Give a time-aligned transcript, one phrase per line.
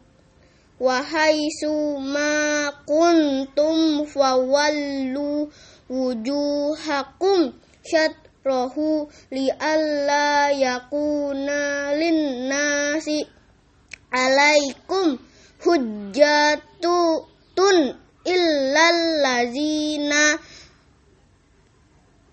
[0.79, 5.51] Wa haitsu ma kuntum fawallu
[5.91, 7.59] wujuhakum
[8.47, 13.27] syatrahu li alla yakuna linnasi
[14.11, 15.19] alaikum
[15.65, 17.77] hujjatun
[18.25, 20.39] illal lazina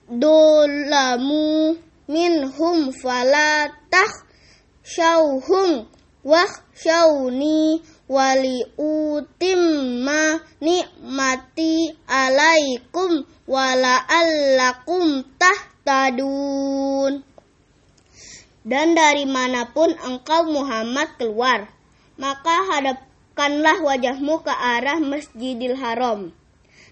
[0.10, 4.12] dolamu minhum falatah
[4.86, 5.86] syauhum
[6.24, 15.24] wah syauni wali utimma nikmati alaikum wala allakum
[15.84, 17.24] tahtadun
[18.64, 21.68] dan dari mana pun engkau Muhammad keluar
[22.18, 26.30] maka hadapkanlah wajahmu ke arah Masjidil Haram.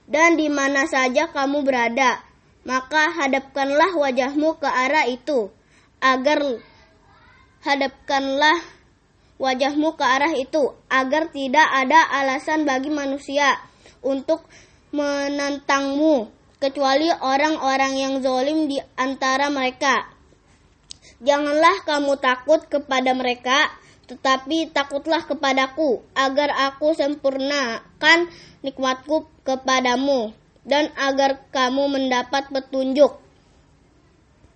[0.10, 2.20] Dan di mana saja kamu berada,
[2.68, 5.54] maka hadapkanlah wajahmu ke arah itu,
[6.04, 6.60] agar
[7.64, 8.60] hadapkanlah
[9.40, 13.62] wajahmu ke arah itu, agar tidak ada alasan bagi manusia
[14.04, 14.44] untuk
[14.92, 16.28] menentangmu,
[16.62, 20.06] kecuali orang-orang yang zolim di antara mereka.
[21.18, 23.74] Janganlah kamu takut kepada mereka,
[24.06, 28.30] tetapi takutlah kepadaku, agar aku sempurnakan
[28.62, 33.18] nikmatku kepadamu, dan agar kamu mendapat petunjuk.